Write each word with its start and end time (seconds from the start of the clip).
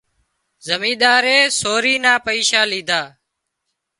زمينۮارئي 0.67 1.39
سوري 1.59 1.95
نا 2.03 2.13
پئيشا 2.25 2.61
ليڌا 2.71 3.01